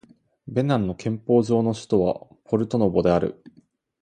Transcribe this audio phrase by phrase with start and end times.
[0.47, 3.43] ベナンの憲法上の首都はポルトノボである